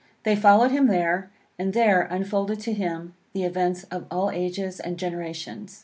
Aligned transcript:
They 0.23 0.35
followed 0.35 0.71
him 0.71 0.87
there, 0.87 1.29
and 1.59 1.73
there 1.75 2.01
unfolded 2.01 2.59
to 2.61 2.73
him 2.73 3.13
the 3.33 3.43
events 3.43 3.83
of 3.91 4.07
all 4.09 4.31
ages 4.31 4.79
and 4.79 4.97
generations. 4.97 5.79